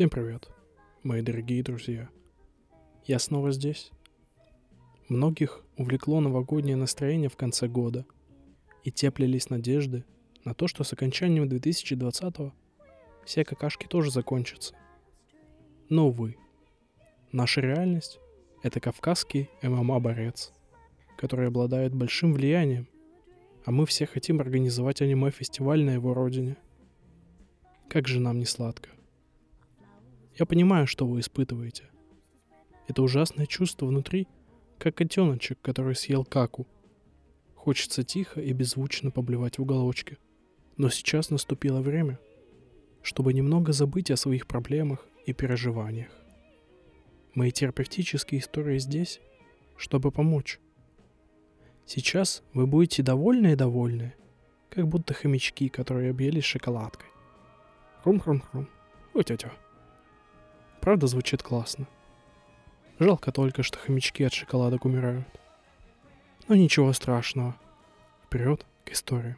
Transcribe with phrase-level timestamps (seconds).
[0.00, 0.48] Всем привет,
[1.02, 2.08] мои дорогие друзья.
[3.04, 3.90] Я снова здесь.
[5.10, 8.06] Многих увлекло новогоднее настроение в конце года,
[8.82, 10.06] и теплились надежды
[10.42, 12.34] на то, что с окончанием 2020
[13.26, 14.74] все какашки тоже закончатся.
[15.90, 16.38] Но, увы,
[17.30, 18.20] наша реальность—
[18.62, 20.54] это кавказский ММА-борец,
[21.18, 22.88] который обладает большим влиянием,
[23.66, 26.56] а мы все хотим организовать аниме-фестиваль на его родине.
[27.90, 28.88] Как же нам не сладко.
[30.40, 31.84] Я понимаю, что вы испытываете.
[32.88, 34.26] Это ужасное чувство внутри,
[34.78, 36.66] как котеночек, который съел каку.
[37.54, 40.16] Хочется тихо и беззвучно поблевать в уголочке.
[40.78, 42.18] Но сейчас наступило время,
[43.02, 46.10] чтобы немного забыть о своих проблемах и переживаниях.
[47.34, 49.20] Мои терапевтические истории здесь,
[49.76, 50.58] чтобы помочь.
[51.84, 54.14] Сейчас вы будете довольны и довольны,
[54.70, 57.10] как будто хомячки, которые объелись шоколадкой.
[58.02, 58.68] Хрум-хрум-хрум.
[59.12, 59.52] Утя-тя.
[60.80, 61.86] Правда звучит классно.
[62.98, 65.26] Жалко только, что хомячки от шоколадок умирают.
[66.48, 67.54] Но ничего страшного.
[68.24, 69.36] Вперед к истории.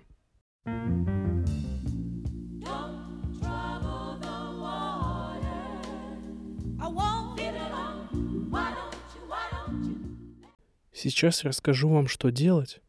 [10.93, 12.81] Сейчас расскажу вам, что делать,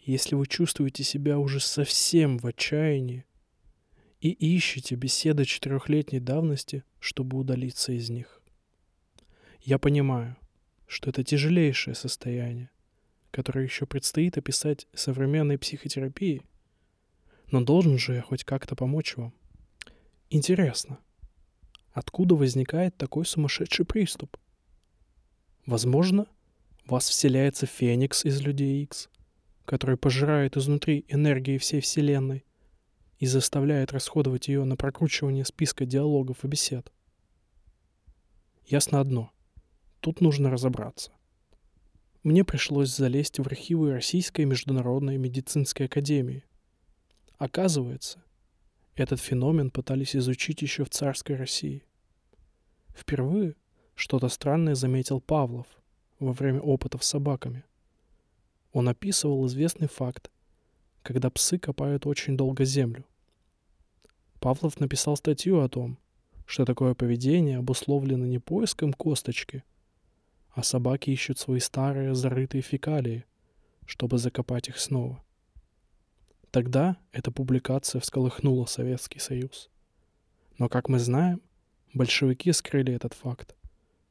[0.00, 3.25] если вы чувствуете себя уже совсем в отчаянии
[4.20, 8.40] и ищете беседы четырехлетней давности, чтобы удалиться из них.
[9.60, 10.36] Я понимаю,
[10.86, 12.70] что это тяжелейшее состояние,
[13.30, 16.42] которое еще предстоит описать современной психотерапии,
[17.50, 19.34] но должен же я хоть как-то помочь вам.
[20.30, 20.98] Интересно,
[21.92, 24.36] откуда возникает такой сумасшедший приступ?
[25.66, 26.26] Возможно,
[26.86, 29.08] вас вселяется Феникс из Людей Икс,
[29.64, 32.45] который пожирает изнутри энергии всей Вселенной
[33.18, 36.92] и заставляет расходовать ее на прокручивание списка диалогов и бесед.
[38.66, 39.30] Ясно одно.
[40.00, 41.12] Тут нужно разобраться.
[42.22, 46.44] Мне пришлось залезть в архивы Российской международной медицинской академии.
[47.38, 48.22] Оказывается,
[48.94, 51.84] этот феномен пытались изучить еще в царской России.
[52.96, 53.54] Впервые
[53.94, 55.66] что-то странное заметил Павлов
[56.18, 57.64] во время опытов с собаками.
[58.72, 60.30] Он описывал известный факт,
[61.06, 63.04] когда псы копают очень долго землю.
[64.40, 65.98] Павлов написал статью о том,
[66.46, 69.62] что такое поведение обусловлено не поиском косточки,
[70.50, 73.24] а собаки ищут свои старые зарытые фекалии,
[73.86, 75.22] чтобы закопать их снова.
[76.50, 79.70] Тогда эта публикация всколыхнула Советский Союз.
[80.58, 81.40] Но, как мы знаем,
[81.94, 83.54] большевики скрыли этот факт,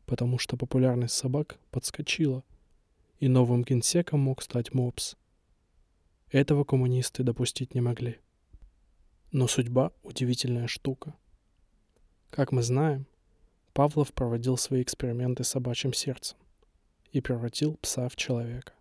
[0.06, 2.46] потому что популярность собак подскочила,
[3.20, 5.18] и новым генсеком мог стать МОПС.
[6.36, 8.20] Этого коммунисты допустить не могли.
[9.32, 11.16] Но судьба— удивительная штука.
[12.30, 13.08] Как мы знаем,
[13.72, 16.38] Павлов проводил свои эксперименты с собачьим сердцем
[17.14, 18.74] и превратил пса в человека.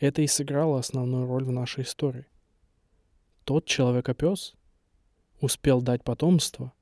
[0.00, 2.26] Это и сыграло основную роль в нашей истории.
[3.44, 4.56] Тот человека-пес
[5.40, 6.72] успел дать потомство,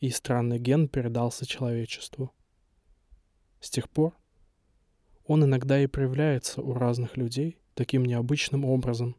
[0.00, 2.34] и странный ген передался человечеству.
[3.60, 4.16] С тех пор
[5.24, 9.16] он иногда и проявляется у разных людей таким необычным образом,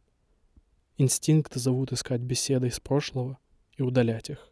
[0.97, 3.39] Инстинкты зовут искать беседы из прошлого
[3.77, 4.51] и удалять их.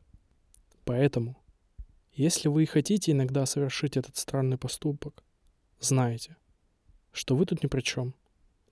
[0.86, 1.38] Поэтому,
[2.14, 5.24] если вы и хотите иногда совершить этот странный поступок,
[5.80, 6.36] знайте,
[7.12, 8.16] что вы тут ни при чем.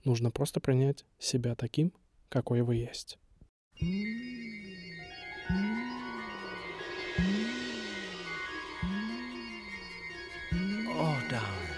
[0.02, 1.92] Нужно просто принять себя таким,
[2.28, 3.18] какой вы есть.
[11.02, 11.70] Oh, darling.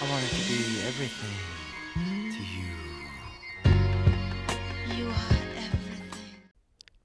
[0.00, 1.63] I wanted to be everything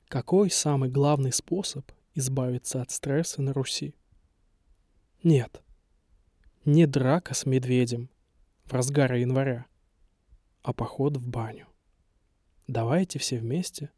[0.10, 3.94] Какой самый главный способ избавиться от стресса на Руси?
[5.22, 5.62] Нет.
[6.66, 8.10] Не драка с медведем
[8.66, 9.68] в разгаре января,
[10.64, 11.68] а поход в баню.
[12.66, 13.92] Давайте все вместе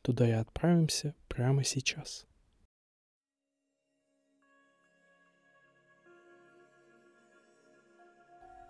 [0.00, 2.26] туда и отправимся прямо сейчас.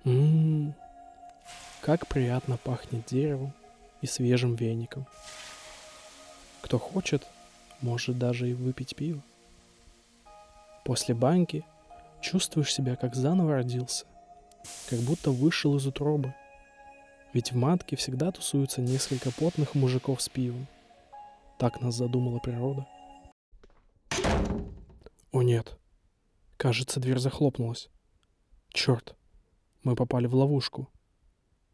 [0.03, 0.75] Ммм,
[1.81, 3.55] как приятно пахнет деревом
[4.01, 5.07] и свежим веником.
[6.63, 7.27] Кто хочет,
[7.83, 9.21] может даже и выпить пиво.
[10.85, 11.65] После баньки
[12.21, 14.07] чувствуешь себя как заново родился,
[14.89, 16.35] как будто вышел из утробы.
[17.33, 20.67] Ведь в матке всегда тусуются несколько потных мужиков с пивом.
[21.59, 22.87] Так нас задумала природа.
[25.33, 25.79] О нет.
[26.57, 27.89] Кажется, дверь захлопнулась.
[28.69, 29.17] Черт,
[29.83, 30.89] мы попали в ловушку.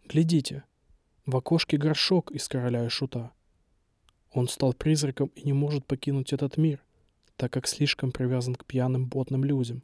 [0.06, 0.64] Глядите,
[1.26, 3.32] в окошке горшок из короля и шута.
[4.38, 6.80] Он стал призраком и не может покинуть этот мир,
[7.34, 9.82] так как слишком привязан к пьяным потным людям.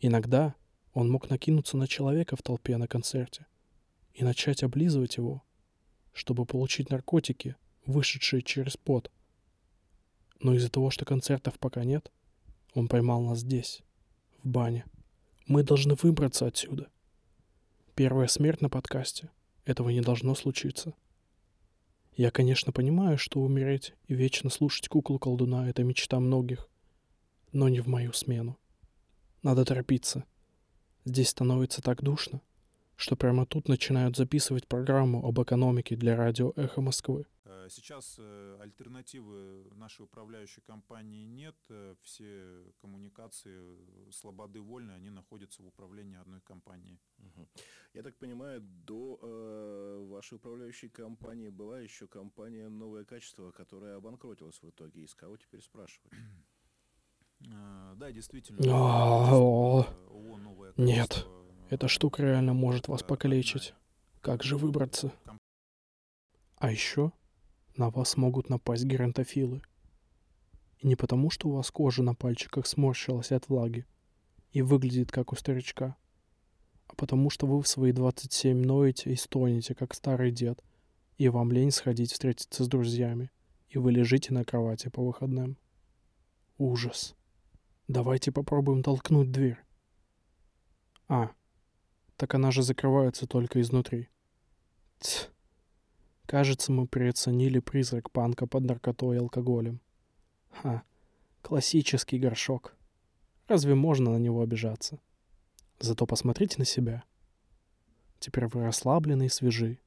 [0.00, 0.56] Иногда
[0.94, 3.46] он мог накинуться на человека в толпе на концерте
[4.14, 5.44] и начать облизывать его,
[6.12, 7.54] чтобы получить наркотики,
[7.86, 9.12] вышедшие через пот.
[10.40, 12.10] Но из-за того, что концертов пока нет,
[12.74, 13.84] он поймал нас здесь,
[14.42, 14.86] в бане.
[15.46, 16.88] Мы должны выбраться отсюда.
[17.94, 19.30] Первая смерть на подкасте.
[19.66, 20.94] Этого не должно случиться.
[22.16, 26.68] Я, конечно, понимаю, что умереть и вечно слушать куклу колдуна— это мечта многих,
[27.52, 28.56] но не в мою смену.
[29.42, 30.24] Надо торопиться.
[31.04, 32.40] Здесь становится так душно,
[32.94, 37.26] что прямо тут начинают записывать программу об экономике для радио «Эхо Москвы».
[37.64, 41.56] Э, Сейчас э, альтернативы нашей управляющей компании нет.
[41.68, 43.60] Э, Все коммуникации
[44.10, 46.98] слободы вольны, они находятся в управлении одной компании.
[47.18, 47.48] Мгм.
[47.94, 54.60] Я так понимаю, до э, вашей управляющей компании была еще компания «Новое качество», которая обанкротилась
[54.62, 55.02] в итоге.
[55.02, 56.12] И с кого теперь спрашивать?
[57.40, 58.58] Да, действительно.
[58.62, 61.08] А, есть, о, э, ООО «Новое нет.
[61.08, 63.74] качество», Эта штука реально может вас покалечить.
[64.22, 65.12] Как же выбраться?
[66.56, 67.12] А еще
[67.76, 69.62] на вас могут напасть геронтофилы.
[70.78, 73.86] И не потому, что у вас кожа на пальчиках сморщилась от влаги
[74.52, 75.96] и выглядит как у старичка,
[76.86, 80.62] а потому что вы в свои 27 ноете и стонете, как старый дед,
[81.16, 83.30] и вам лень сходить встретиться с друзьями,
[83.68, 85.56] и вы лежите на кровати по выходным.
[86.58, 87.16] Ужас.
[87.88, 89.58] Давайте попробуем толкнуть дверь.
[91.08, 91.30] А,
[92.16, 94.08] так она же закрывается только изнутри.
[95.00, 95.30] Ть.
[96.26, 99.80] Кажется, мы переоценили призрак панка под наркотой и алкоголем.
[100.50, 100.82] Ха,
[101.42, 102.74] классический горшок.
[103.46, 104.98] Разве можно на него обижаться?
[105.78, 107.04] Зато посмотрите на себя.
[108.18, 109.78] Теперь вы расслаблены и свежи.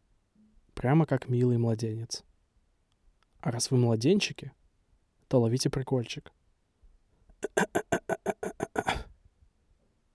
[0.75, 2.23] Прямо как милый младенец.
[3.39, 4.51] А раз вы младенчики,
[5.27, 6.31] то ловите прикольчик.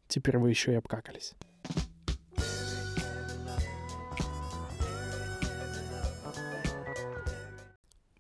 [0.06, 1.34] Теперь вы еще и обкакались.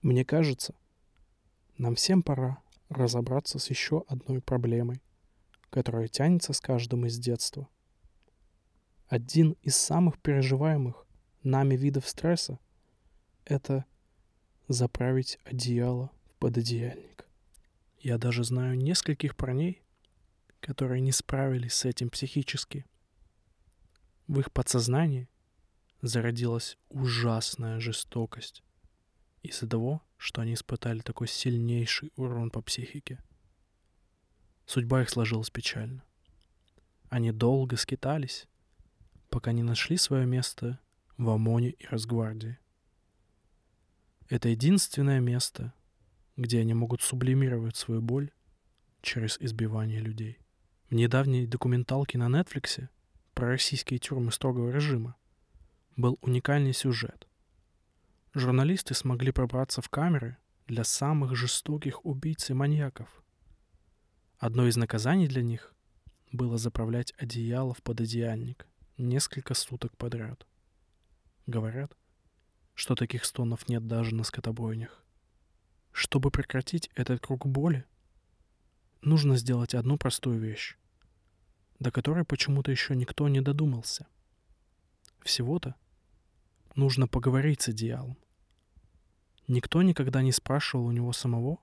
[0.02, 0.74] Мне кажется,
[1.78, 5.00] нам всем пора разобраться с еще одной проблемой,
[5.70, 7.68] которая тянется с каждым из детства.
[9.06, 11.06] Один из самых переживаемых
[11.44, 12.58] нами видов стресса—
[13.44, 13.84] это
[14.66, 17.28] заправить одеяло в пододеяльник.
[18.00, 19.82] Я даже знаю нескольких парней,
[20.58, 22.86] которые не справились с этим психически.
[24.26, 25.28] В их подсознании
[26.00, 28.64] зародилась ужасная жестокость
[29.42, 33.18] из-за того, что они испытали такой сильнейший урон по психике.
[34.66, 36.04] Судьба их сложилась печально.
[37.08, 38.46] Они долго скитались,
[39.28, 40.78] пока не нашли свое место
[41.18, 42.58] в ОМОНе и Росгвардии.
[44.28, 45.74] Это единственное место,
[46.36, 48.30] где они могут сублимировать свою боль
[49.02, 50.38] через избивание людей.
[50.88, 52.88] В недавней документалке на Нетфликсе
[53.34, 55.16] про российские тюрьмы строгого режима
[55.96, 57.26] был уникальный сюжет.
[58.34, 63.22] Журналисты смогли пробраться в камеры для самых жестоких убийц и маньяков.
[64.38, 65.74] Одно из наказаний для них
[66.32, 70.46] было заправлять одеяло в пододеяльник несколько суток подряд.
[71.46, 71.94] Говорят,
[72.74, 75.04] что таких стонов нет даже на скотобойнях.
[75.92, 77.84] Чтобы прекратить этот круг боли,
[79.02, 80.78] нужно сделать одну простую вещь,
[81.78, 84.06] до которой почему-то еще никто не додумался.
[85.20, 85.74] Всего-то
[86.74, 88.16] нужно поговорить с одеялом.
[89.48, 91.58] Никто никогда не спрашивал у него самого,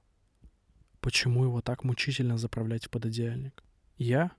[1.00, 3.64] почему его так мучительно заправлять в пододеяльник.
[3.98, 4.32] Я,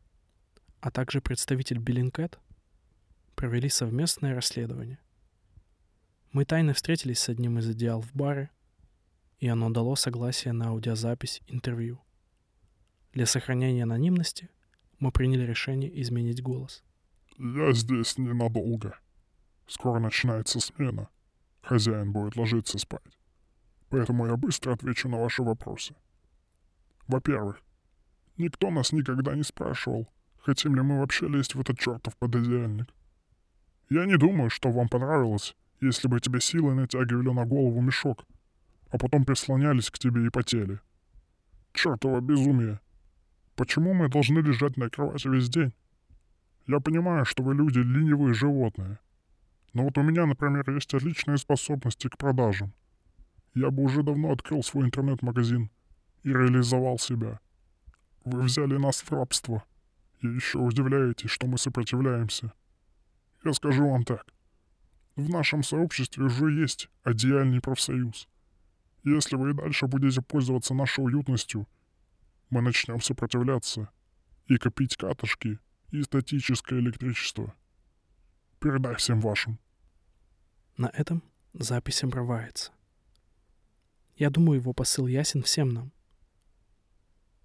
[0.81, 2.39] а также представитель Биллинкет,
[3.35, 4.99] провели совместное расследование.
[6.33, 8.51] Мы тайно встретились с одним из одеял в баре,
[9.39, 12.01] и оно дало согласие на аудиозапись интервью.
[13.13, 14.51] Для сохранения анонимности
[14.99, 16.85] мы приняли решение изменить голос.
[17.39, 18.99] Я здесь ненадолго.
[19.67, 21.09] Скоро начинается смена.
[21.63, 23.19] Хозяин будет ложиться спать.
[23.91, 25.95] Поэтому я быстро отвечу на ваши вопросы.
[27.09, 27.61] Во-первых,
[28.39, 32.87] никто нас никогда не спрашивал, хотим ли мы вообще лезть в этот чертов пододеяльник.
[33.89, 38.25] Я не думаю, что вам понравилось, если бы тебе силой натягивали на голову мешок,
[38.91, 40.81] а потом прислонялись к тебе и потели.
[41.73, 42.81] Чертово безумие.
[43.57, 45.75] Почему мы должны лежать на кровати весь день?
[46.69, 49.01] Я понимаю, что вы люди ленивые животные.
[49.73, 52.73] Но вот у меня, например, есть отличные способности к продажам.
[53.54, 55.71] Я бы уже давно открыл свой интернет-магазин
[56.23, 57.40] и реализовал себя.
[58.25, 59.64] Вы взяли нас в рабство.
[60.21, 62.52] И еще удивляетесь, что мы сопротивляемся.
[63.45, 64.26] Я скажу вам так.
[65.16, 68.28] В нашем сообществе уже есть одеяльный профсоюз.
[69.02, 71.66] Если вы и дальше будете пользоваться нашей уютностью
[72.50, 73.88] мы начнем сопротивляться
[74.47, 75.61] и копить катышки
[75.92, 77.54] и статическое электричество.
[78.59, 79.59] Передай всем вашим.
[80.76, 82.73] На этом запись обрывается.
[84.21, 85.93] Я думаю, его посыл ясен всем нам.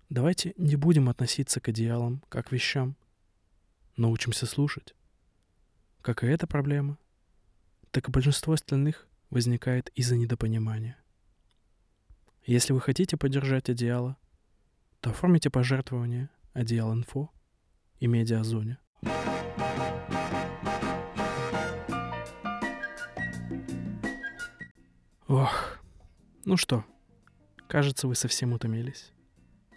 [0.10, 2.98] Давайте не будем относиться к одеялам как к вещам.
[3.96, 4.94] Научимся слушать.
[6.01, 6.98] Как и эта проблема,
[7.91, 10.98] так и большинство остальных возникает из-за недопонимания.
[12.44, 14.17] Если вы хотите поддержать одеяло,
[15.00, 17.32] то оформите пожертвование Одеял Инфо
[18.01, 18.79] и Медиазоне.
[19.01, 19.35] Ох,
[26.46, 26.86] ну что,
[27.68, 29.12] кажется, вы совсем утомились.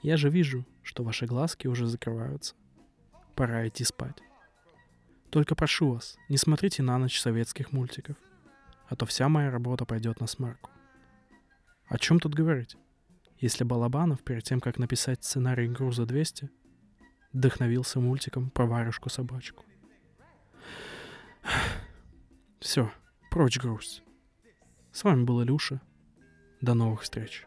[0.02, 2.54] Я же вижу, что ваши глазки уже закрываются.
[3.34, 4.18] Пора идти спать.
[5.30, 8.16] Только прошу вас, не смотрите на ночь советских мультиков,
[8.86, 10.70] а то вся моя работа пойдет на смарку.
[11.86, 12.76] О чем тут говорить?
[13.38, 16.50] Если Балабанов перед тем, как написать сценарий «Груза 200»,
[17.32, 19.64] вдохновился мультиком про варежку-собачку.
[22.60, 22.90] Все,
[23.30, 24.02] прочь грусть.
[24.92, 25.80] С вами был Илюша.
[26.60, 27.46] До новых встреч.